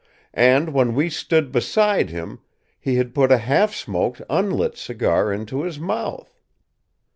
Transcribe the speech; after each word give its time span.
And, 0.33 0.73
when 0.73 0.95
we 0.95 1.11
stood 1.11 1.51
beside 1.51 2.09
him, 2.09 2.39
he 2.79 2.95
had 2.95 3.13
put 3.13 3.31
a 3.31 3.37
half 3.37 3.75
smoked, 3.75 4.23
unlit 4.31 4.75
cigar 4.75 5.31
into 5.31 5.61
his 5.61 5.77
mouth. 5.79 6.41